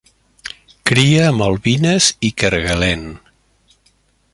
[0.91, 3.07] Cria a Malvines i Kerguelen.